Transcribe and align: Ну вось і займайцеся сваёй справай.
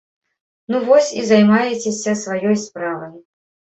Ну 0.73 0.77
вось 0.87 1.11
і 1.19 1.27
займайцеся 1.31 2.11
сваёй 2.25 2.57
справай. 2.67 3.15